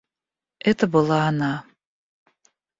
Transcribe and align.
Это 0.61 0.87
была 0.87 1.27
она. 1.27 1.63